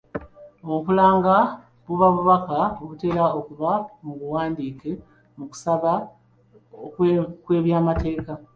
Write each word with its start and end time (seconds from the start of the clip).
Okulanga 0.75 1.35
buba 1.85 2.07
bubaka 2.15 2.59
obutera 2.81 3.23
okuba 3.39 3.71
mu 4.03 4.13
buwandiike 4.19 4.91
mu 5.37 5.45
kusaba 5.51 5.91
kw'ebyamateeka. 7.43 8.31